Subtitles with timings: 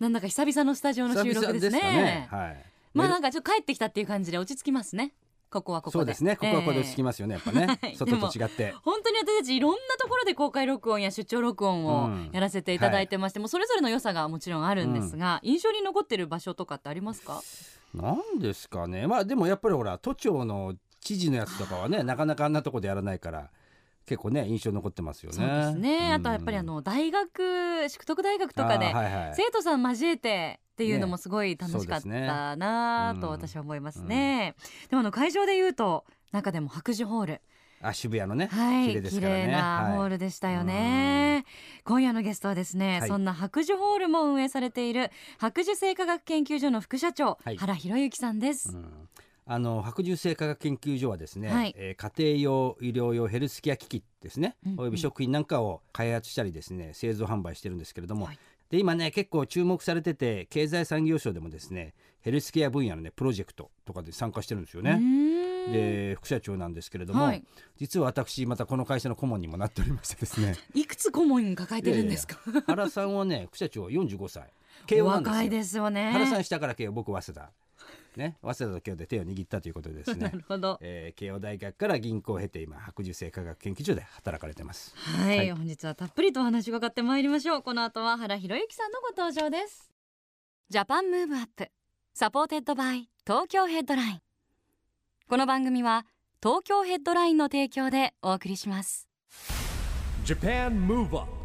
[0.00, 1.80] なんだか久々のスタジオの収録ですね。
[1.80, 2.28] ね。
[2.30, 2.64] はい。
[2.94, 5.12] まあなんかちょっと帰ってきたっていう感じで落ち着きますね。
[5.50, 5.92] ここはここで。
[5.98, 6.36] そうですね。
[6.36, 7.96] ここはここで落ち着きまますよね、やっぱね、はい。
[7.96, 8.74] 外と違って。
[8.82, 12.30] 本当に私たちいろんなところで公開録音や出張録音をうん。
[12.32, 17.40] やらせていただいてまして、もうそれぞれの良さがもちろんあるんですが、印象に残ってる場所とかってありますか？
[17.94, 19.06] なんですかね。
[19.06, 23.50] まあでもやっぱりほら都庁の知事のやつとかはねなかなかあんなとこでやらないから
[24.06, 25.36] 結構ね印象に残ってますよね。
[25.36, 26.12] そうですね、うん。
[26.12, 29.34] あとはやっぱりあの大学淑徳大学とかであーはいはい。
[29.34, 31.22] 生徒さん交えてっていうのもね。
[31.22, 33.32] すごい楽しかったなとうん。
[33.32, 34.54] 私は思いますね、
[34.90, 37.40] でもあの会場で言うと中でも白樹ホール。
[37.80, 39.46] あ渋谷のね、はい綺麗です綺からね。
[39.46, 41.44] 麗なホールでしたよね、
[41.84, 43.08] 今夜のゲストはですね、はい。
[43.08, 47.56] そんな白樹ホールも運営されている白樹生化学研究所の副社長、はい。
[47.56, 49.08] 原博之さんです、うん
[49.46, 51.74] あの白獣生化学研究所はですね、はい。
[51.76, 54.80] えー家庭用医療用ヘルスケア機器ですね、うんうん。
[54.80, 58.38] および食品なんかを開発したりですね製造販売してるんですけれども、はい。
[58.70, 64.98] で今ね結構注目されてて経済産業省でもですねヘルスケア分野のねプロジェクトとかで参加してるんですようね。
[65.70, 67.44] で副社長なんですけれども、はい。
[67.76, 70.56] 実は私またこの会社の顧問にもなっておりましてですね。
[70.74, 72.38] いくつ顧問抱えてるんですか？
[72.66, 74.50] 原さんはね副社長45歳。
[74.86, 75.32] 慶応なんですよ。
[75.32, 76.10] お若いですよね。
[76.12, 77.52] 原さん下から慶応僕早稲田
[78.16, 80.16] ね早稲田と慶応で手を握ったということでですね。
[80.26, 80.78] なるほど。
[80.80, 84.94] えー慶応大学から銀行を経て今白寿生科学研究所で働かれてます。
[84.96, 85.50] はい、はい。
[85.52, 87.62] 本日はたっぷりとお話を伺ってまいりましょう。
[87.62, 89.90] この後は原浩之さんのご登場です。
[90.68, 91.70] Japan Move Up
[92.14, 94.20] supported by Tokyo Headline。
[95.28, 96.06] この番組は
[96.42, 99.08] 東京 Headline の提供でお送りします。
[100.24, 101.43] Japan Move Up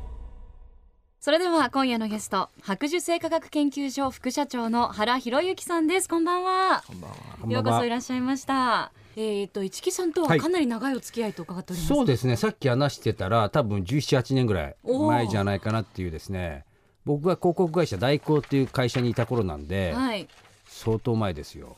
[1.30, 6.10] それでは今夜のゲスト白樹生化学研究所副社長の原博之さんです。
[6.10, 6.84] こんばんは。
[6.88, 7.18] こんばんは。
[7.54, 8.92] ようこそいらっしゃいました。
[9.16, 10.40] えっ、と市木さんとははい。
[10.40, 12.36] かなり長いお付き合いと伺っております、そうですね。
[12.36, 16.66] さっき話してたら多分1718年ぐらい前じゃないかなっていうですね。
[17.06, 20.28] 僕が広告会社大光っていう会社にいた頃なんで、はい。
[20.66, 21.76] 相当前ですよ。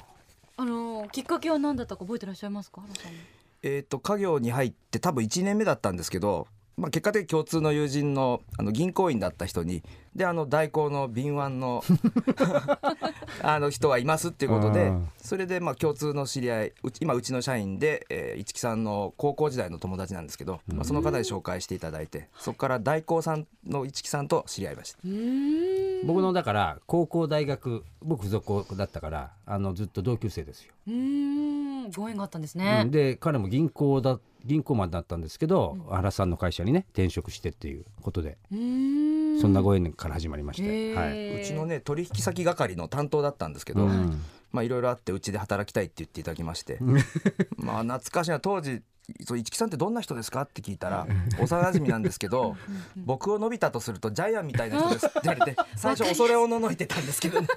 [0.56, 2.80] あのーきっかけは何だったか覚えてらっしゃいますか？
[2.80, 3.12] 原さん。
[3.64, 6.48] えー、と家業に入って多分1年目だったんですけど、
[6.82, 9.84] まあ、結果的に共通の友人のあの銀行員だった人に
[10.16, 11.84] であの代行の敏腕の
[13.44, 15.10] あの人はいますっていうことでうん。
[15.18, 24.98] それでまあ共通の知り合いうち今うちの社員で、えー、市木さんの高校時代の友達なんですけど、まあ、その方に紹介していただいてそこから代行さんの市木さんと知り合いました。
[26.08, 32.82] 僕のだから高校大学僕付属高校だったからあのずっと同級生ですよ、うーんご縁があったんですね。
[32.84, 32.92] うん。
[32.92, 44.22] で彼も銀行だ銀行マンだったんですけど、原さんの会社にね転職してっていうことで、そんなご縁から始まりまして、はい、うちのね取引先係の担当だったんですけど、うん。
[44.52, 46.80] まあいろいろあってうちで働きたいって言っていただきまして。
[47.58, 48.40] まあ懐かしいな。
[48.40, 48.82] 当時
[49.26, 51.08] そう市木さんってどんな人ですかって聞いたら
[51.40, 52.56] 幼馴染なんですけど
[52.96, 57.48] 僕を伸びたとするとジャイアンみたいな人ですって言われて 最初恐れおののいてたんですけどね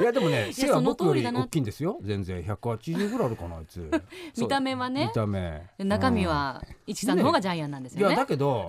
[0.00, 3.90] いやでもね背はその僕より通りだな大きいんですよ全然180ぐらいあるかな あいつ
[4.38, 8.14] 見た目はね見た目中身は市木さんの方がジャイアンなんですよね。
[8.14, 8.68] いやだけど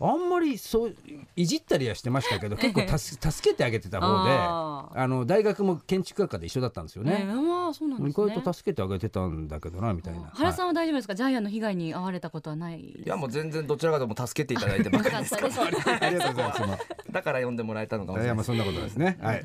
[0.00, 0.94] あんまりそう
[1.36, 7.24] いじったりはしてましたけど 結構たす助けてあげてた方でああの大学も建築学科で一緒だったんですよねね。
[7.24, 8.24] まあそうなんですね。
[8.26, 10.30] 意外と助けてあげてたんだけどなみたいな。
[10.34, 12.80] 原さんはは大丈夫ですか、ジャイアンの被害に遭われたことはない？
[12.80, 15.60] いやもう全然どちらかとも助けていただいてばよかりです たです。
[15.60, 16.88] いありがとうございます。
[17.10, 19.18] だから呼んでもらえたのかもしれないいやまあそんなことですね。
[19.22, 19.44] はい。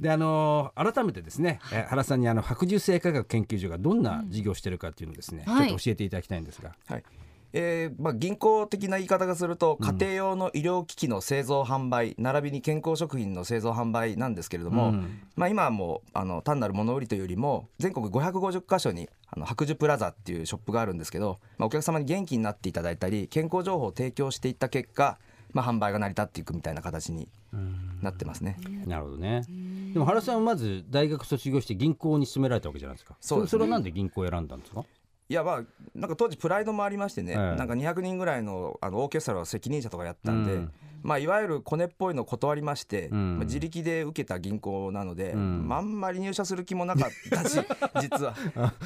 [0.00, 5.68] であのー改めてですね、え原さんにあの白樹生化学研究所がどんな事業をしてるかっていうのをですね、はい。
[5.68, 6.74] ちょっと教えていただきたいんですが。
[6.86, 7.04] はい。
[7.54, 15.20] えーまあ、銀行的な言い方がすると家庭用の医療機器の製造販売、並びに健康食品の製造販売なんですけれども、うん。
[15.34, 25.18] まあ、今はもうあの単なる物売りというよりも全国550箇所にあの白樹プラザっていうショップがあるんですけど、まあ、お客様に元気になっていただいたり健康情報を提供していった結果、
[25.52, 27.28] まあ、販売が成り立っていくみたいな形に
[28.02, 28.58] なってますね。
[28.86, 29.42] なるほどね。
[29.92, 33.16] でも原さんはまず大学卒業して銀行に勤められたわけじゃないですか。
[33.20, 34.84] そうですねそれはなんで銀行を選んだんですか？
[35.30, 35.62] いやまあ
[35.94, 37.36] なんか当時プライドもありましてね、ええ。
[37.56, 40.72] なんか200人ぐらいのあのオーケストラの責任者とかやったんで、うん。
[41.02, 43.36] まあ、いわゆるコネっぽいの断りまして、うん。
[43.38, 45.68] まあ、自力で受けた銀行なので、ん。
[45.68, 47.58] まあ、あんまり入社する気もなかったし
[48.00, 48.34] 実は。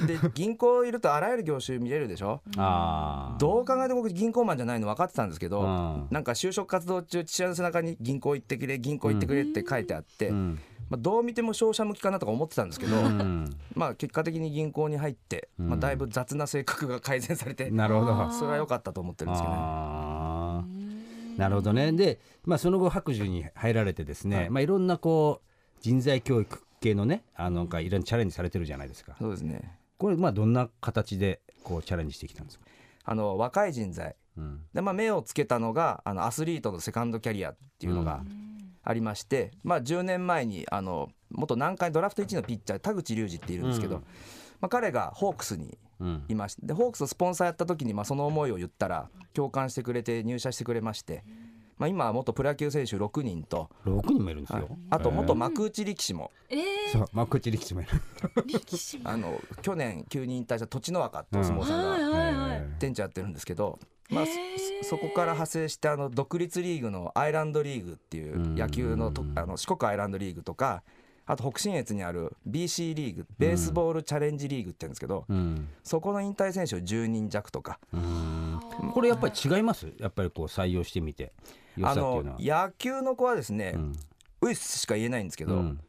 [0.06, 2.40] で銀行いるとあらゆる業種見れるでしょ？
[2.56, 3.38] ああ。
[3.38, 6.06] どう考えても僕銀行マンじゃないの分かってたんですけど、うん。
[6.10, 10.58] なんか就職活動中父親の背中に銀行行ってくれ銀行行ってくれって書いてあって、うん
[10.92, 13.50] まあ、どう見ても商社向きかなとか思ってたんですけど、うん。
[13.74, 18.12] まあ結果的に銀行に入って、まあ、だいぶ雑な性格が改善されて、なるほど。
[18.30, 19.58] それは良かったと思ってるんですけどね。
[21.38, 21.92] なるほどね。
[21.92, 24.46] で、まあ、その後白寿に入られてですね、はい。
[24.48, 29.16] いまあ、いろんなこう人材教育系のねあのなんかいろんなチャレンジされてるじゃないですか。
[29.18, 29.78] そうですね。
[29.96, 32.66] これまあどんな形でこうチャレンジしてきたんですか、
[33.04, 34.14] あの若い人材。
[34.36, 34.60] うん。
[34.74, 38.22] で、まあ、目をつけたのがあのアスリートのセカンドキャリアっていうのが
[38.84, 44.02] ありまして、まあ、10年前にあの元南海ドラフト1位のピッチャー田口隆二っているんですけど、うん。
[44.60, 46.24] まあ、彼がホークスにうん。
[46.28, 51.22] いましてでホークスのスポンサーやった時にまあその思いを言ったら共感してくれて入社してくれまして、
[51.78, 54.68] まあ、今は元プロ野球選手6人と、6人もいるんですよ、はい。
[54.90, 56.32] あと元へ幕内力士も。
[56.48, 56.56] え
[56.92, 57.90] そうまあこっち力士もいる。
[58.34, 63.78] ー、力士あの去年急に引退した栃の若ってお相撲さんが店長やってるんですけど、
[64.12, 64.26] まあ、
[64.82, 70.82] そそこから派生してあの独立リーグのアイランドリーグっていう野球のとうんあの四国アイランドリーグとか
[71.24, 75.68] あと北信越にある BC リーグベースボールチャレンジリーグって言うんですけど、ーうん。
[75.84, 77.78] そこの引退選手を10人弱とか。
[77.92, 78.60] うん。
[78.92, 79.86] これやっぱり違います？
[79.98, 81.32] やっぱりこう採用してみて
[81.80, 83.92] あの野球の子はですね、うん。
[84.42, 85.80] ウイスしか言えないんですけど、うん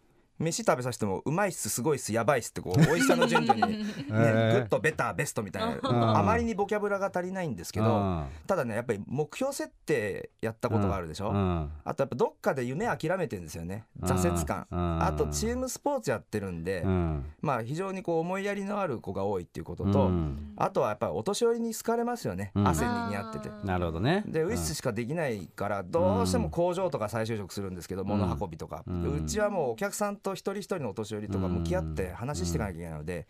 [0.44, 5.90] 飯食べさせてもうまいっすすごいっすやばいっすってこう 美味しさの順序に、ね、 グッドベターベストみたいな。
[5.90, 6.18] うん。
[6.18, 8.26] あまりにボキャブラが足りないんですけどうん。
[8.48, 11.72] ただねやっぱり目標設定やったことがあるでしょ、うん。
[11.84, 13.86] あとやっぱどっかで夢諦めてるんですよね。
[14.02, 14.68] 挫折感。
[14.72, 15.04] うん。
[15.04, 17.26] あとチームスポーツやってるんでうん。
[17.42, 20.54] まあ非常にこう思いやりのある子が多いっていうこととうん。
[20.58, 22.52] あとはやっぱりお年寄りに好かれますよね。
[22.56, 22.68] うん。
[22.68, 23.50] 汗に似合ってて。
[23.64, 24.24] なるほどね。
[24.28, 28.84] でウイスしかできないからどうしても工場とか再就職するんですけど物運びとか。
[28.88, 29.24] うん。
[29.24, 33.28] うちはもうお客さんと一人一人のお年寄りとか向き合って話していかなきゃいけないので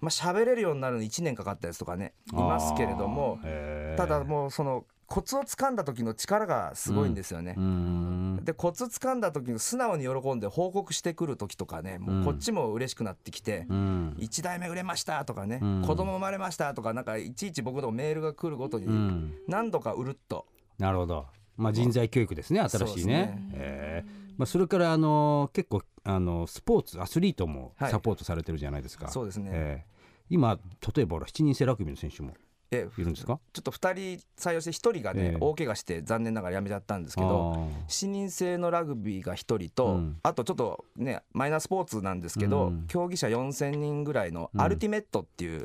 [0.00, 3.38] まあ喋れるようになるのに1年かかったやつとかねいますけれども
[3.96, 7.54] ただもうそのコツをつかんだ時の力がすごいんですよね。
[7.56, 7.60] う。
[7.60, 8.44] ん。
[8.44, 14.16] でコツつかんだ時の素直に喜んで報告してくる時とかねもうこっちも嬉しくなってきてうん。
[14.18, 15.82] 1代目売れましたとかねうん。
[15.82, 19.34] 子供生まれましたとかなんかいちいち僕のメールが来るごとにうん。
[19.48, 20.44] 何度かうるっと。
[20.78, 21.26] なるほど。
[21.56, 23.14] まあ人材教育ですね新しいね。
[23.14, 23.48] ね。
[23.54, 27.90] へーまあそれからあの結構あのスポーツアスリートもはい。
[27.90, 29.08] サポートされてるじゃないですか。
[29.08, 29.50] そうですね。
[29.52, 29.98] えー
[30.30, 30.58] 今
[30.94, 32.34] 例えばほら7人制ラグビーの選手も
[32.70, 33.40] えいるんですか？
[33.54, 35.36] ちょっと2人採用して1人がね、ええ。
[35.40, 37.52] 大怪我して残念ながら辞めちゃったんですけど
[37.88, 40.18] 7人制のラグビーが1人と、うん。
[40.22, 42.84] あとちょっとねマイナースポーツなんですけど、うん。
[42.88, 44.60] 競技者4,000人ぐらいのうん。
[44.60, 45.64] アルティメットっていう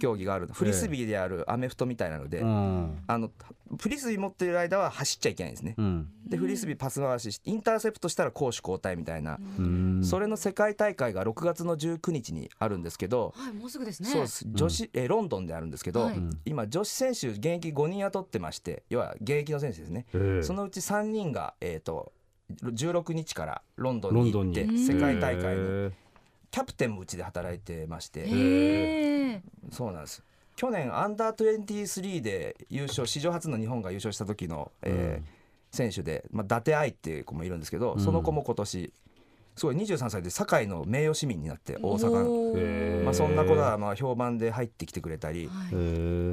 [0.00, 3.04] 競技がある、フリスビーであるアメフトみたいなので、うん。
[3.06, 3.30] あの
[3.78, 5.76] フリスビー持ってる間は走っちゃいけないんですね。
[5.78, 10.00] うんでフリスビーパス回ししてインターセプトしたら攻守交代みたいな、うん。
[10.04, 14.08] それの世界大会が6月の19日にあるんですけど、はいもうすぐですね。
[14.08, 14.46] そうです。
[14.48, 16.20] 女子、えロンドンであるんですけど、はい。
[16.44, 20.16] 今女子選手現役5人雇ってまして要は現役の選手ですね、え。
[20.16, 22.12] ーそのうち3人が、えー、と
[22.62, 24.56] 16日からロンドンロンドンに。
[24.56, 25.90] 行ってに世界大会にへ
[26.52, 29.40] キャプテンもうちで働いてまして。
[29.72, 30.22] そうなんです。
[30.54, 35.39] 去年アンダー23で優勝史上初の日本が優勝した時の、えー
[35.70, 38.92] 選手で、まあ、伊達愛っていう子もいるんですけど、その子も今年
[39.56, 45.50] すごい23歳で堺の名誉市民になって大阪まあ、そんな子がまあ評判で入ってきてくれたり、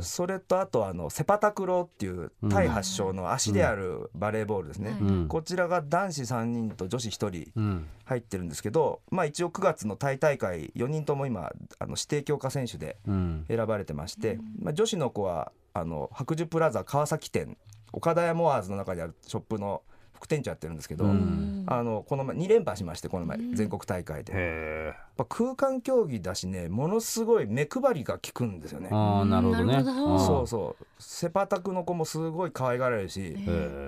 [0.02, 5.00] それとあとあのセパタクローっていうタイ発祥の足であるバレーボールですね、はい。
[5.02, 5.28] うん。
[5.28, 7.88] こちらが男子3人と女子1人うん。
[8.06, 13.46] 入ってるんですけど、まあ、一応9月のタイ大会4人とも今あの指定強化選手でうん。
[13.50, 17.58] 選ばれてまして、まあ、女子の子はあの白樹プラザ川崎店
[17.92, 19.84] 岡田屋モアーズの中にあるショップの
[20.18, 21.64] 副店長やってるんですけど、うん。
[21.68, 28.90] あのこの前2連覇しましてこの前全国大会で、やっへぱ空間競技だしねものすごい目配りが効くんですよね。
[28.90, 28.96] ー。
[28.96, 29.84] ああなるほどね。
[29.84, 30.86] そうそう。
[31.00, 33.36] セパタクの子もすごい可愛がられるし、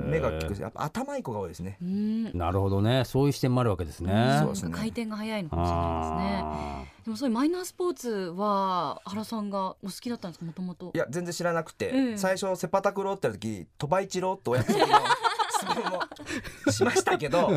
[0.04, 1.78] 目が利くしやっぱ頭いい子が多いですね。
[1.82, 2.38] うん。
[2.38, 3.04] なるほどね。
[3.06, 4.40] そういう視点もあるわけですね。
[4.42, 4.72] そうですね。
[4.72, 6.42] 回転が早いのかもしれないですね。
[6.44, 10.46] あでもそういうマイナースポーツは原さんがお好きだったんですか？
[10.46, 10.92] もともと。
[10.94, 12.18] いや全然知らなくて、うん。
[12.20, 14.94] 最初セパタクローってやる時鳥羽一郎ってお約束の
[16.80, 17.52] しましたけど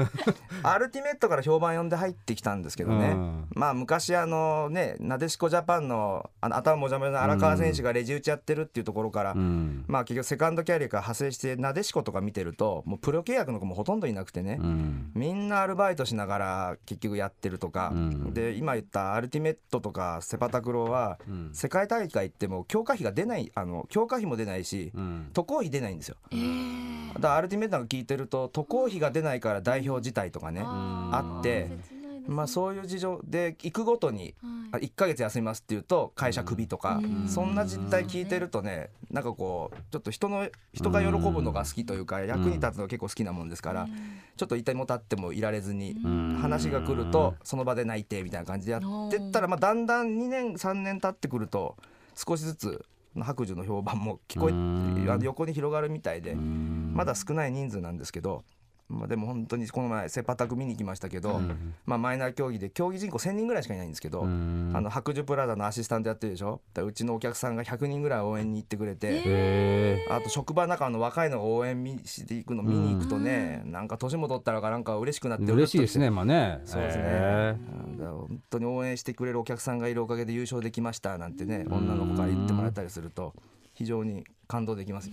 [0.63, 3.47] アルティメットから評判呼んで入ってきたんですけどね、うん。
[3.55, 9.85] まあ昔あのねなでしこジャパンのあの頭もじゃもじゃの荒川選手がレジ打ちやってるっていうところから、ーうん。
[9.87, 15.13] まあ結局セカンドキャリアから派生してなでしことか見てるともうプロ契約の子もほとんどいなくてね、うん。
[15.15, 18.35] みんなアルバイトしながら結局やってるとか、うん。
[18.35, 21.51] で今言ったアルティメットとかセパタクローはうん。
[21.53, 25.31] 世界大会行っても強化費が出ないあの強化費も出ないしうん。
[25.33, 26.17] 渡航費出ないんですよ。
[26.31, 27.15] えー。
[27.15, 31.71] だからアルティメットが聞いてると渡航費が出ないから代表自体とかねああって
[32.27, 34.87] まあそういう事情で行くごとにあはい。
[34.87, 37.29] 1ヶ月休みますっていうと会社クビとか、うん。
[37.29, 43.87] そんな実態聞いてるとねなんかこうちょっと人の人が喜ぶのが好きというか役に立つのが結構好きなもんですから
[44.37, 46.39] ちょっといても立ってもいられずにうん。
[46.41, 51.77] 話が来るとその場で泣いてみたいな感じでやってったらまあだんだん2年3年経ってくると
[52.15, 56.93] 少しずつ白寿の評判も聞こえ横に広がるみたいでうん。
[56.95, 58.45] まだ少ない人数なんですけど。
[58.89, 61.75] まあ、でも本当にこの前セパタク見に行きましたけど、うん。
[61.87, 64.73] まあ、マイナー競技で競技人口1,000人ぐらいしかいないんですけど、うん。
[64.75, 66.61] あの白寿プラザのアシスタントやってるでしょ？
[66.77, 76.61] うちのお客さんが100人ぐらい応援に行ってくれて、あと職場の中の若いのが応援みしていくの見に行くとね、なんか年も取ったらかなんか嬉しくなって嬉しいですねまあね。
[76.65, 83.35] そうですね、へうんだから本当に応援してくれるお客さんがいるおかげで優勝できましたなんてね女の子から言ってもらったりすると
[83.73, 85.11] 非常に感動できます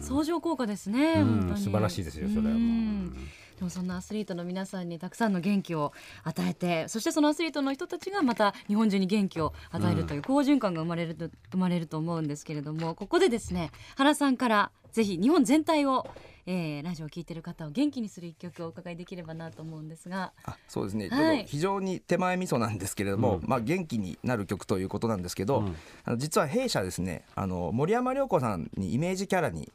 [0.00, 1.24] 相乗効果ですね、
[1.56, 2.54] 素晴らしいですよそれはもう。
[2.54, 3.28] うん
[3.58, 16.06] でもそんなアスリートの皆さんにたくさんの元気を与えてそしてそのアスリートの人たちがまた日本中に元気を与えるという好循環が生まれると生まれると思うんですけれどもここでですね原さんからぜひ日本全体を、
[16.50, 20.32] えーラジオを聞いてる方を元気にする一曲をお伺いできればなと思うんですが。
[20.46, 21.44] あそうですね、はい。
[21.46, 25.76] 非常に手前味噌なんですけれども、うんまあ、元気になる曲ということなんですけど、うん。
[26.04, 29.70] あの実は弊社ですねあの森山良子さんにイメージキャラに、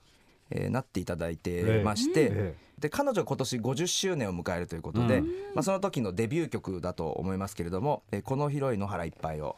[0.50, 5.28] えーなっていただいてまして、えで彼女が今年50周年を迎えるということで、うん。
[5.54, 9.58] まあ、その時のデビュー曲だと思いますけれども「えーこの広い野原いっぱいを」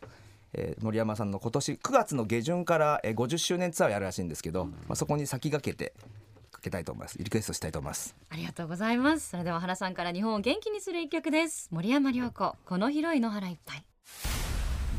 [0.52, 6.35] えー森山さんの今年9月の下旬から、えー50周年ツアーをやるらしいんですけど、まあ、そこに先駆けてか
[6.66, 7.18] けたいと思います。
[7.18, 8.16] リクエストしたいと思います。
[8.30, 9.30] ありがとうございます。
[9.30, 11.70] それでは原さんから日本を元気にする一曲です。
[11.72, 13.86] 森山良子この広い野原いっぱい。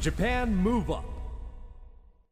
[0.00, 1.06] Japan Move Up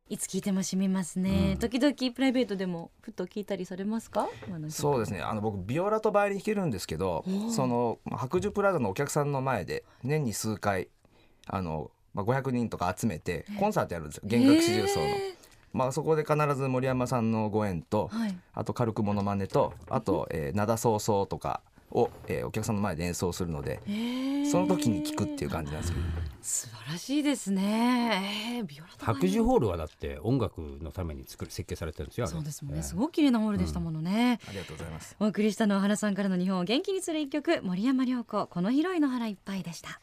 [0.06, 4.28] いつ聞いてもしみますね、時々プライベートでもふっと聞いたりされますか？
[4.68, 5.22] そうですね。
[5.22, 10.88] あの僕ビオラとバイオリン弾けるんですけどそのまあ白寿プラザのお客さんの前で年に数回
[11.46, 14.22] あの、まあ、500人とか集めてコンサートやるんですよ。
[14.26, 15.06] 弦楽四重奏の。
[15.74, 18.38] まあ、そこで必ず森山さんのご縁と、はい。
[18.54, 23.80] あと軽くモノマネとあと、えー、灘そうそうとかを、えーお客さんの前で演奏するので
[24.50, 26.04] その時に聞くっていう感じなんですけど。
[26.42, 32.82] 素晴らしいですね、えー、白寿ホールはだって音楽のために作る設計されてるんですよそうですもんね、ええ。
[32.82, 35.16] すごく綺麗なホールでしたものね、ありがとうございます。
[35.18, 40.00] お送りしたのは原さんからの日本を元気にする一曲森山良子この広い野原いっぱいでした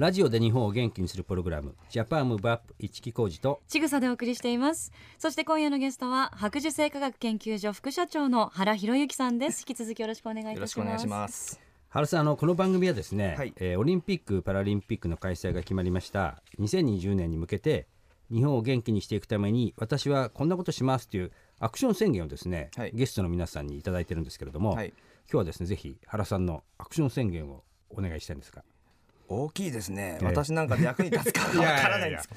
[0.00, 4.92] ラジオで日本を元気にするプログラムジャパンムーブアップ一木工事とちぐさでお送りしています。
[5.18, 9.60] そして今夜のゲストは白寿生科学研究所副社長の原博之さんです。
[9.68, 10.58] 引き続きよろしくお願いいたします。
[10.58, 11.60] よろしくお願いします。
[11.90, 13.52] 原さんあのこの番組はですね、はい。
[13.56, 16.42] えーオリンピック・パラリンピックの開催が決まりました。
[16.58, 17.86] 2020年に向けて
[18.32, 22.92] 日本を元気にしていくために私はこんなことしますというアクション宣言をですね、はい。
[22.94, 24.94] ゲストの皆さんにいただいてるんですけれども、はい。
[25.26, 28.64] 今日はですねぜひ原さんのアクション宣言をお願いしたいんですが
[29.30, 30.26] 大きいですね、ええ。
[30.26, 32.26] 私なんかで役に立つか わからないんです。
[32.26, 32.28] い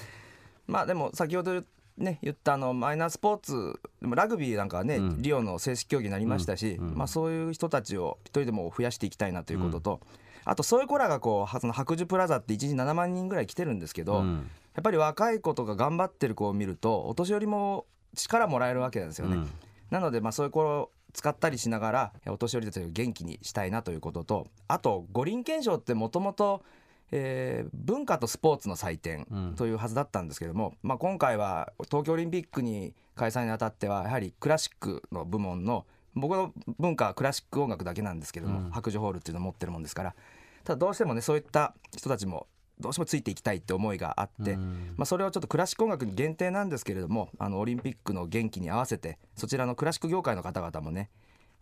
[0.68, 1.64] まあでも先ほど
[1.98, 5.22] ね言ったあのマイナースポーツでもラグビーなんかはね、うん。
[5.22, 6.88] リオの正式競技になりましたし、うん。
[6.90, 6.98] うん。
[6.98, 10.02] まあ、そういう人たちを一人でも増やしていきたいなということと、
[10.46, 14.50] あとそういう子らがこうはその白寿プラザって一日7万人ぐらい来てるんですけど、やうん。
[14.80, 17.86] っぱり若い子とか頑張ってる子を見るとお年寄りも
[18.16, 19.38] 力もらえるわけなんですよね。
[19.38, 19.50] うん。
[19.90, 26.64] なのでまあそういう子を使ったりしながらお年寄りたちを元気にしたいなということとあと五輪憲章ってもともと
[27.12, 29.56] えー文化とスポーツの祭典うん。
[29.56, 38.72] というはずだったんですけども、まあ、今回は東京オリンピックに開催にあたってはやはりクラシックの部門の僕の文化はクラシック音楽だけなんですけども、うん。
[38.72, 40.16] 白寿ホールっていうのを持ってるもんですから
[40.64, 42.48] ただどうしてもねそういった人たちも
[42.80, 44.94] どうしてもついていきたいって思いがあって、うん。
[44.98, 51.10] まあ、それをちょっとクラシック音楽に限定なんですけれどもあのオリンピックの元気に合わせてそちらのクラシック業界の方々もね、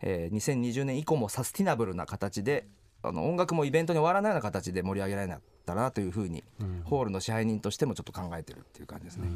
[0.00, 2.66] えー2020年以降もサスティナブルな形で
[3.02, 6.44] あの音楽もイベントに終わらないような形で盛り上げられなかったなというふうに、
[6.84, 9.28] ホールの支配人としてもちょっと考えてるっていう感じですね。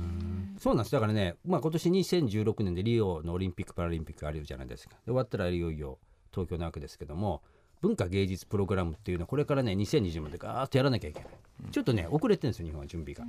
[0.59, 0.93] そうなんです。
[0.93, 4.95] だからね、まあ、今年2016年でリオのオリンピック・パラリンピックがあるじゃないですか。
[4.95, 5.99] で終わったらいよいよ
[6.33, 7.43] 東京なわけですけども
[7.81, 11.29] 文化芸術プログラムっていうのはこれからね2020までガーッとやらなきゃいけない、
[11.71, 13.25] ちょっとね遅れてるんですよ日本は準備が、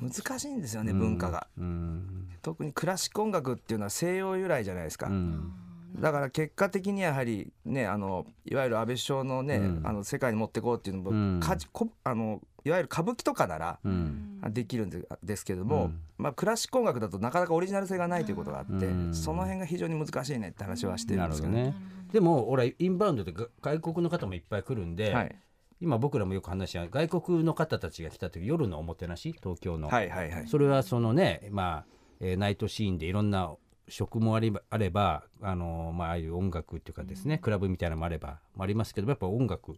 [0.00, 1.46] 難しいんですよね、文化が。
[1.58, 2.28] うん。
[2.42, 5.52] 特にクラシック音楽っていうのは西洋由来じゃないですか、うん
[5.94, 9.82] だから結果的にはやはりねあのいわゆる安倍首相のね、うん。
[9.84, 11.40] あの世界に持っていこうっていうのも、うん。
[11.40, 14.40] かじこあのいわゆる歌舞伎とかなら、うん。
[14.50, 16.00] できるんでですけども、うん。
[16.18, 19.14] まあ、クラシック音楽だとなかなかオリジナル性がないということがあって、うん。
[19.14, 22.10] その辺が非常に難しいねって話はしてるですけどなんるほどね。
[22.12, 25.36] でも俺インバウンドでが外国の方もいっぱい来るんで、はい、
[25.80, 29.34] 今僕らもよく話し合う外国の方たちが来た時夜のおもてなし？
[29.42, 30.46] 東京の、はいはいはい。
[30.48, 31.84] それはそのね、まあ
[32.20, 33.52] えーナイトシーンでいろんな
[33.88, 39.76] 食もあればあればあの、まあ、ああいう音楽っていうかですね、クラブみたいなのもあればもありますけどやっぱ音楽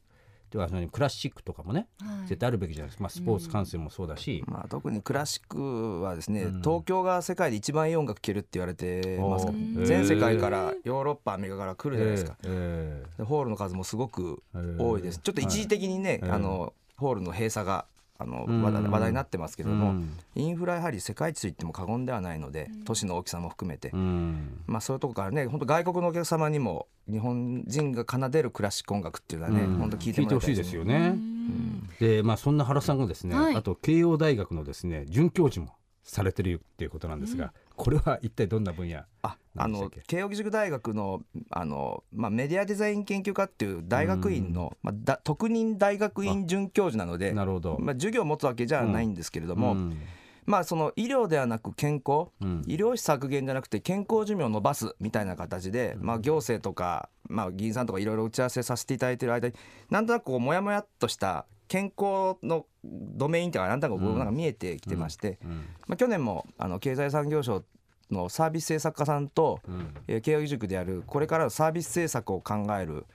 [0.50, 17.84] とかそのクラシックとかもね、はい絶対あるべきじゃないですか、まあ、スポーツ観戦もそうだし、まあ、特にクラシックはですね、うん東京が世界で一番いい音楽聴けるって言われてますから全世界からヨーロッパアメリカから来るじゃないですか、えでホールの数もすごくえええ多いですちょっと一時的にね、はいあのホールの閉鎖が
[18.18, 18.62] あのうん。
[18.62, 20.10] 話題話題になってますけども、うん。
[20.34, 24.62] インフラやはり世界一と言っても過言ではないので都市の大きさも含めて、うん。
[24.66, 29.76] まあ、そういうとこからね本当外国のお客様にも日本人が奏でるクラシック音楽っていうのはね、うん。
[29.78, 31.12] 本当聞いてほしいですよね。
[31.14, 31.88] うん。
[32.00, 33.56] でまあそんな原さんがですね、はい。
[33.56, 49.98] あと慶応大学のですね准教授もされてるっていうことなんですが、これは一体どんな分野ああの慶應義塾大学のあの、まあ、メディアデザイン研究科っていう大学院の、まあ、だ特任大学院准教授なのでなるほど、まあ、授業を持つわけじゃないんですけれども、うん。
[50.46, 52.62] まあその医療ではなく健康うん。
[52.66, 59.54] 医療費削減じゃなくて健康寿命を伸ばすみたいな形で、まあ、行政とか、まあ、議員さんとかいろいろ打ち合わせさせていただいている間に
[59.90, 63.80] なんとなくこうモヤモヤっとした健康のドメインとかなん。
[63.80, 65.50] となんか見えてきてまして、うん。
[65.86, 67.64] まあ、去年もあの経済産業省
[68.10, 69.94] のサービス政策課さんと、うん。
[70.08, 73.06] えー慶應義塾であるこれからのサービス政策を考える、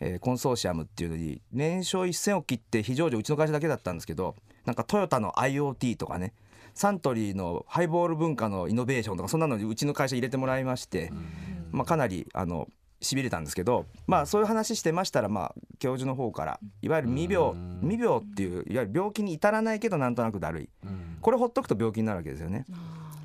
[0.00, 6.32] えーコンソーシアムっていうのに年商1000億切って非上場うちの会社だけだったんですけどなんかトヨタの IoT とかね
[6.74, 11.12] サントリーのハイボール文化のイノベーションとかそんなのにうちの会社入れてもらいまして、
[11.72, 12.68] まあ、かなりあの
[13.02, 17.78] しびれたんですけど、まあ、そういう話してましたら、まあ、教授の方からいわゆる未病うん。
[17.80, 20.68] 未病っていういわゆる病気に至らないけどなんとなくだるい。
[20.84, 21.18] うん。
[21.20, 22.66] これほっとくと病気になるわけですよね。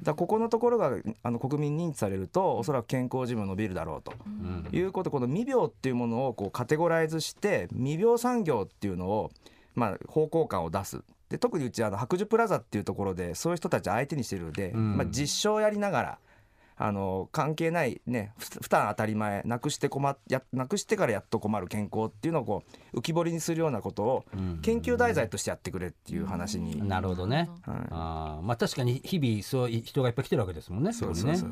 [0.03, 0.91] だここのところが
[1.23, 4.13] あの国民認知されるとおそらく健康寿命伸びるだろうと。
[4.25, 4.67] うん。
[4.71, 9.31] いうことでこの未病っていうものをこうカテゴライズして未病産業っていうのを
[9.73, 11.03] まあ方向感を出す。
[11.29, 14.97] で特にうちあの白寿プラザっていうところでそういう人たち相手にしてるので、うん。
[14.97, 16.17] まあ、実証をやりながら
[16.77, 22.63] あの関係ないねふ負担当たり前なくして困っやなくしてからやっと困る健康っていうのをこ
[22.93, 24.59] う浮き彫りにするようなことをうん。
[24.61, 27.49] 研究題材としてやってくれっていう話に、なるほどね。
[27.65, 27.77] はい。
[27.91, 30.91] あーまあ確かに日々そういう人がいっぱい来てるわけですもんね。
[30.91, 31.15] ここにね。
[31.15, 31.51] そうそうそう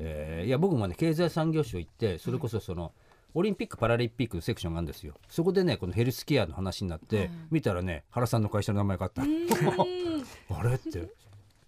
[0.00, 2.92] えーいや僕もね経済産業省行ってそれこそその、
[3.34, 5.14] オリンピック・パラリンピックのセクションがあるんですよ。
[5.28, 9.22] そこでねこのヘルスケアの話になって、見たらね原さんの会社の名前があった、
[10.56, 11.10] あれって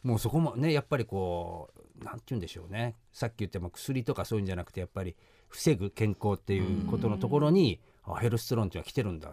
[0.06, 2.94] もうそこもねやっぱりこうなんて言うんでしょうね。
[3.12, 5.16] さっき言ったまあ薬とかそういうんじゃなくてやっぱり
[5.48, 9.30] 防ぐ健康っていうことのところに、あヘルストロンっていうのは来てるんだ、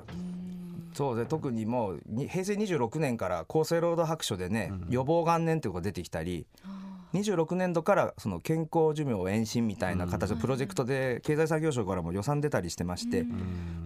[0.93, 6.47] そうで特にもうに平成26年から厚生労働白書でね、予防元年っていうのが出てきたり
[7.13, 13.25] 26年度からその健康寿命を延伸みたいな形のプロジェクトで経済産業省からも予算出たりしてまして、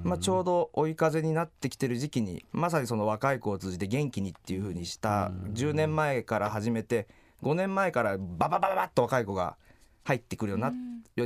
[0.04, 7.08] まあ、ちょうど追い風になってきてる時期にまさにその若い子を通じて元気にっていう風にした10年前から始めて
[7.44, 9.58] 5年前からバババババッと若い子が
[10.06, 10.72] 入ってくるような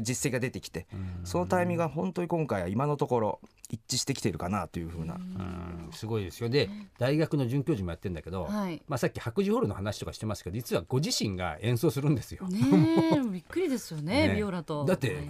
[0.02, 0.88] 実績が出てきて
[1.24, 3.40] そのタイミングが本当に今回は今のところ
[3.72, 5.16] 一致してきているかなという風な。
[5.16, 5.90] うん。
[5.94, 6.50] すごいですよ。
[6.50, 8.82] で大学の准教授もやってるんだけど、はい。
[8.88, 12.46] まあ、さっき白磁ホールの話とかしてますけど実はご自身が演奏するんですよ。
[12.50, 12.60] ね
[13.16, 15.30] え びっくりですよねねビオラとだって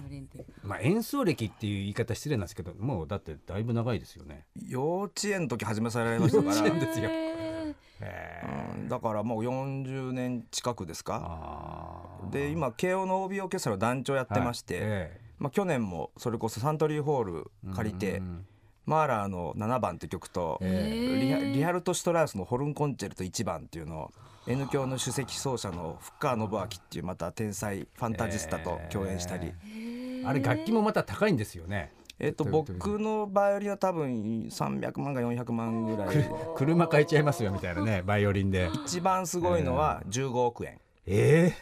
[0.64, 4.46] まあ、演奏歴っていう言い方失礼なんですけどもうだってだいぶ長いですよね。
[4.56, 6.56] 幼稚園の時始めされましたから。
[6.56, 7.10] 幼稚園ですよ。
[7.10, 11.20] うんだからもう40年近くですか。
[11.22, 14.84] あで今慶応の OB オーケストラの団長やってまして、はい。
[14.84, 18.46] えまあ、去年もそれこそサントリーホール借りて、うん
[18.84, 24.10] マーラーの7番って曲と、えリハルト・シュトラウスのホルンコンチェルト1番っていうのを
[24.48, 31.92] N 教の首席奏者の深川信明っていうまた天才ファンタジスタと共演したり、えあれ楽器もまた高いんですよね。
[32.18, 36.30] えっと僕のバイオリンは多分300万か400万ぐらい。
[36.56, 38.68] 車買えちゃいますよみたいなねバイオリンで。
[38.84, 40.80] 一番すごいのは15億円。
[41.06, 41.52] え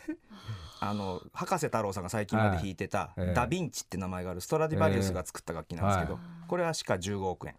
[0.80, 3.34] あの博士太郎さんが最近まで弾いてたええ。
[3.34, 7.54] ダ・ヴィンチって名前があるストラディバリウスが作った楽器なんですけど、えこれはしか15億円。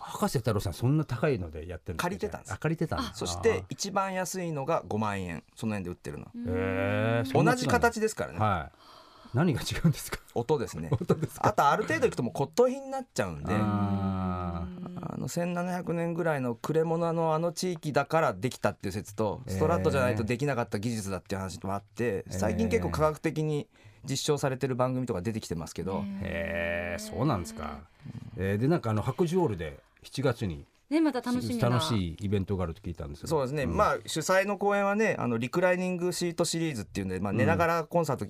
[0.00, 3.10] 博士太郎さんそんな高いのでやってるんですか借りてたんですあ借りてたんだ。
[3.14, 5.42] そして一番安いのが5万円。
[5.54, 6.26] その辺で売ってるの。
[7.44, 8.78] 同じ形ですからね、はい
[9.34, 10.18] 何が違うんですか？
[10.34, 10.90] 音ですね。
[11.38, 13.52] あとある程度いくともう骨董品になっちゃうんで。
[13.52, 14.66] あ
[14.98, 23.66] あの1700年ぐらいのクレモナのあの地域だからできたっていう説とストラットじゃないとできなかった技術だっていう話もあって最近結構科学的に
[24.08, 27.78] 実証されてる番組とか出てきてますけど、ーへえそうなんですか、
[28.36, 31.68] えーでなんかあの白磁オールで7月にねまた楽しみな。
[31.68, 33.30] 楽しいイベントがあると聞いたんですけど。
[33.30, 38.26] そうですね、まあ主催の公演はねあのリクライニングシートシリーズっていうんで、まあ、寝ながらコンサート、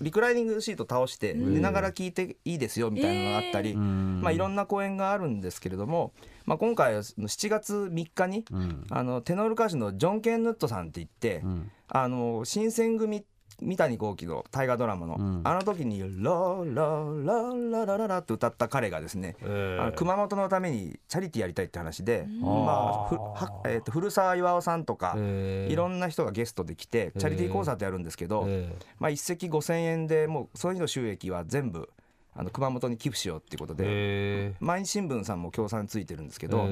[0.00, 6.12] リクライニングシート倒して寝ながら聴いていいですよみたいなのがあったり、んまあ、いろんな公演があるんですけれども、
[6.46, 8.86] まあ、今回はその7月3日に、うん。
[8.90, 11.70] あのテノール歌手のジョン・ケンヌットさんって言って、ん。
[11.88, 13.24] あの新選組
[13.60, 15.40] 三谷幸喜の大河ドラマの、うん。
[15.44, 16.32] あの時に「ラ
[16.64, 19.46] ララララララ」って歌った彼がですね、あ
[19.86, 28.46] の熊本のためにチャリティーやりたいって話で、まあふはえー、と古澤巌さんとか、いろんな人がゲストで来てチャリティーコンサートやるんですけど、
[28.98, 31.88] まあ、一席5,000円でもうその日の収益は全部
[32.38, 36.66] あの熊本に寄付しようっていうことで、毎日新聞さんも協賛ついてるんですけど、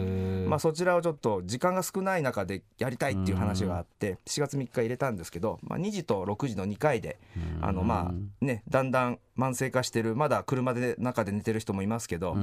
[0.47, 7.19] まあ、そちらをちょっと時間が少ない中でやりたいっていう話があって4月3日入れたんですけど、まあ、2時と6時の2回で
[7.61, 12.37] あのまあねだんだん慢性化してるまだ車で中で寝てる人もいますけど、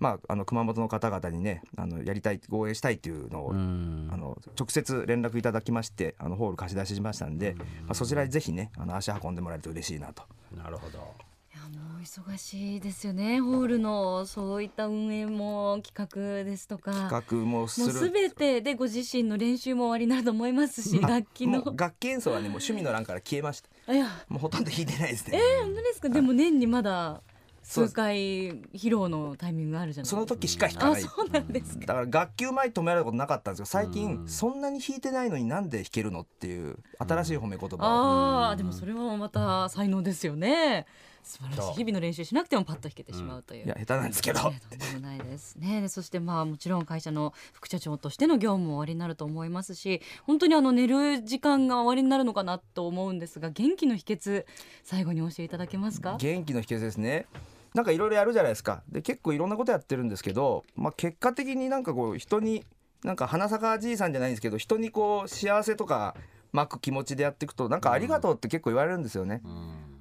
[0.00, 10.22] まあ、あの熊本の方々にねあのやりたい応援したいっていうのを、あの直接連絡いただきましてあのホール貸し出ししましたんで、まあ、そちらにぜひねあの足運んでもらえると嬉しいなと。
[10.56, 11.31] なるほど
[11.68, 16.92] もう忙しいですよねホールのそういった運営も企画ですとか。
[16.92, 21.62] 企画もすべてでご自身の練習も終わりになると思いますし楽器の。
[21.76, 23.92] 楽器演奏はねもう趣味の欄から消えました。
[23.92, 24.06] いや。
[24.28, 26.08] もうほとんど弾いてないですね、えー、本当ですか？
[26.08, 27.22] でも年にまだ
[27.62, 30.16] 数回披露のタイミングがあるじゃないですか。
[30.16, 31.04] その時しか弾かない。
[31.04, 31.86] あそうなんですか。
[31.86, 34.28] だから楽器うまいと褒められたことなかったんですけど最う近ん。
[34.28, 37.78] そんなに弾いてないのになんで弾けるのっていう新しい褒め言葉を。
[37.80, 40.86] ああでもそれはまた才能ですよね
[41.22, 41.72] 素晴らしい。
[41.74, 44.40] 日々の練習しなくてもパッと弾けてしまうという、いや下手なんですけど。
[44.40, 44.58] とんで
[44.94, 45.80] もないですね。
[45.80, 54.44] でそしてまあもちろん会社の副社長としての業務も終わりになると思いますし本当にあの寝る時間が終わりになるのかなと思うんですが元気の秘訣
[54.84, 56.16] 最後に教えていただけますか？
[56.18, 57.26] 元気の秘訣ですね。
[57.74, 58.82] なんかいろいろやるじゃないですか。
[58.88, 62.64] で結構いろんなことやってるんですけど、まあ、結果的になんかこう人に
[63.02, 66.14] なんか花咲かじいさんじゃないんですけど人にこう幸せとか
[66.52, 69.42] 巻く気持ちでやっていくとなんかありがとうって結構言われるんですよね。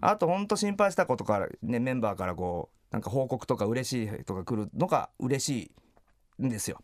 [0.01, 5.73] あと本当心配したことからねメンバーからこうなんか報告とか嬉しいとか来るのが嬉し
[6.39, 6.79] いんですよ。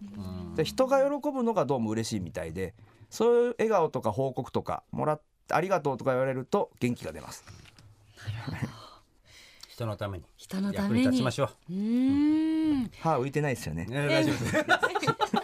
[0.55, 2.73] で人が喜ぶのがどうも嬉しいみたいで
[3.09, 7.43] そういう笑顔とか報告とかもらっありがとうとか言われると元気が出ます。
[9.69, 10.23] 人のために。
[10.37, 10.93] 人のた役に。
[10.93, 11.71] めに立ちましょう。
[11.71, 12.91] ーん。
[12.99, 13.75] 歯浮いてないですよ。
[13.75, 14.65] ね、大丈夫です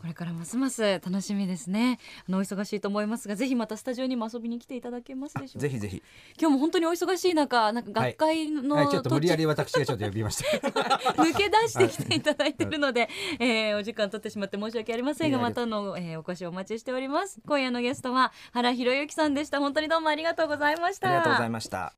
[0.00, 1.98] これからますます楽しみですね。
[2.26, 5.60] あのお忙しいと思いますがぜひまたスタジオにも遊びに来ていただけますでしょうか？
[5.60, 6.02] ぜひぜひ。
[6.40, 10.70] 今日も本当にお忙しい中なんか学会の、はい、ちょっと無理やり途私がちょっと呼びました。
[10.70, 10.80] 中
[11.22, 17.38] 抜け出してきていただいているので、えーお時間取ってしまって申し訳ありませんがまたの、えーお越しお待ちしております。
[17.46, 19.58] 今夜のゲストは原博之さんでした。
[19.58, 21.08] 本当にどうもありがとうございました。
[21.08, 21.92] ありがとうございました。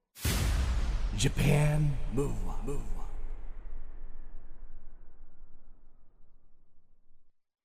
[1.16, 2.80] Japan Move Up,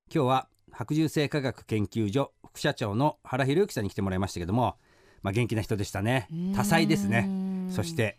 [0.09, 4.77] 今日は白獣生科学研究所副社長の原博之さんに来てもらいましたけども、
[5.21, 6.29] まあ、元気な人でしたね。
[6.55, 7.29] 多彩ですね。
[7.69, 8.17] そして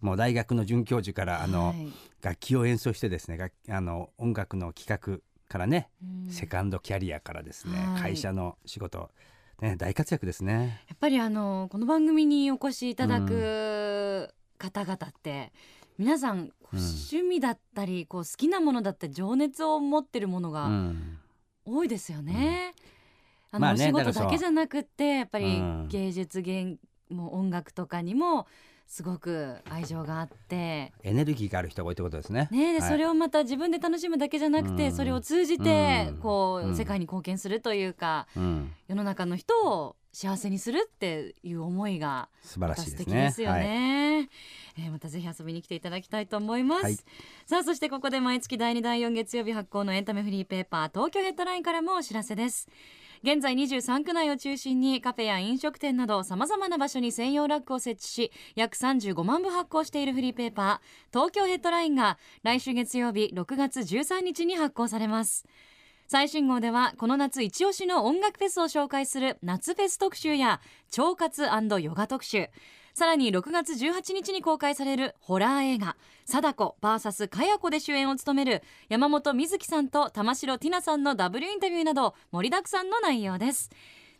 [0.00, 1.92] もう大学の准教授からあの、はい。
[2.20, 6.30] 楽器を演奏してですね楽あの音楽の企画からね、うん。
[6.30, 8.02] セカンドキャリアからですね、はい。
[8.02, 9.10] 会社の仕事、
[9.62, 10.82] ね、大活躍ですね。
[10.88, 14.28] やっぱりあのこの番組にお越しいただく
[14.58, 15.52] 方々って、
[15.98, 21.18] 皆さんこううん趣味だったり、こう好きなものだったり情熱を持ってるものうがん。
[21.64, 22.74] 多いですよね。
[23.50, 25.88] あの、まあねお仕事だけじゃなくってやっぱりうん。
[25.88, 26.78] 芸術芸
[27.08, 28.46] もう音楽とかにも
[28.92, 30.92] すごく愛情があって。
[31.02, 32.48] エネルギーがある人が多いってことですね。
[32.52, 32.90] ね、ではい。
[32.90, 34.92] それをまた自分で楽しむだけじゃなくて、うん。
[34.92, 36.16] それを通じてうん。
[36.18, 36.76] こう、うん。
[36.76, 43.32] 世界に貢献するというかうん、世の中の人を幸せにするっていう思いが素晴らしいですね。
[43.32, 44.28] すよね。
[44.76, 46.96] えーまたぜひ遊びに来ていただきたいと思います、はい。
[47.46, 52.68] さあそしてここで毎月第2第4月曜日発行のエンタメフリーペーパー東京ヘッドラインからもお知らせです
[53.24, 65.46] 現在23区内を中心にカフェや飲食店などさまざまな場所に専用ラックを設置し約35万部発行しているフリーペーパー東京ヘッドラインが来週月曜日6月13日に発行されます。
[66.08, 70.60] 最新号ではこの夏一押しの音楽フェスを紹介する夏フェス特集や
[70.98, 71.44] 腸活
[71.80, 72.48] ヨガ特集。
[72.94, 83.70] さらに6月18日に公開されるホラー映画「貞子 VS かや子」で主演を務める山本美月さんと玉城ティナさんのダブルインタビューなど盛りだくさんの内容です。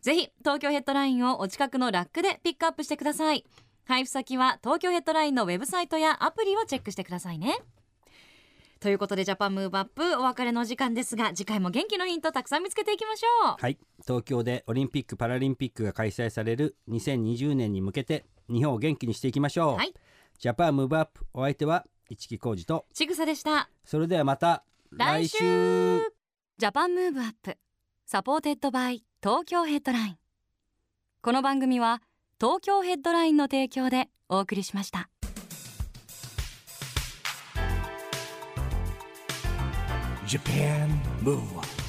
[0.00, 3.44] ぜひ東京ヘッドラインをお近くのラックでピックアップしてください。
[3.84, 7.58] 配布先は東京ヘッドラインのウェブサイトやアプリをチェックしてくださいね。
[8.80, 13.56] ということでジャパンムーブアップお別れの時間ですが次回も元気のヒントたくさん見つけていきましょう。
[13.60, 19.76] はい、東京でオリンピック・パラリンピックが開催される2020年に向けて日本を元気にしていきましょう。
[19.76, 19.94] はい。
[20.38, 22.86] Japan Move Up お相手は一木広治と。
[22.92, 23.70] ちぐさでした。
[23.84, 26.00] それではまた来週。
[26.58, 27.56] Japan Move Up
[28.06, 30.18] supported by 東京ヘッドライン。
[31.22, 32.02] この番組は
[32.40, 35.08] 東京ヘッドラインの提供でお送りしました。
[40.26, 40.88] Japan
[41.22, 41.81] Move Up